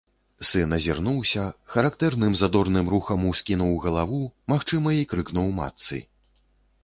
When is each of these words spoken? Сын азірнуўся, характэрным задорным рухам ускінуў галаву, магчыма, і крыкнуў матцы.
Сын 0.49 0.71
азірнуўся, 0.77 1.43
характэрным 1.73 2.33
задорным 2.41 2.89
рухам 2.95 3.27
ускінуў 3.31 3.73
галаву, 3.85 4.21
магчыма, 4.53 4.89
і 5.03 5.11
крыкнуў 5.11 5.47
матцы. 5.61 6.01